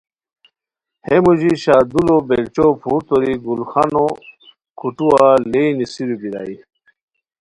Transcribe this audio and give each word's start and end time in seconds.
ہے 1.05 1.15
موژی 1.23 1.51
شاہ 1.63 1.83
دولو 1.91 2.17
بیلچو 2.27 2.67
پھورتوری 2.81 3.33
گل 3.45 3.61
خانو 3.71 4.05
کوٹھووا 4.79 5.27
لیئے 5.51 5.67
نیسیرو 5.77 6.15
بیرائے 6.21 6.55